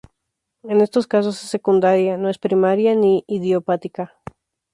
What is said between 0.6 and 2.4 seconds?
En estos casos es secundaria: no es